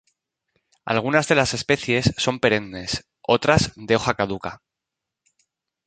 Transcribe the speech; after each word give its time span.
Algunas 0.83 1.27
de 1.27 1.35
las 1.35 1.53
especies 1.53 2.11
son 2.17 2.39
perennes, 2.39 3.05
otras 3.21 3.71
de 3.75 3.95
hoja 3.97 4.15
caduca. 4.15 4.63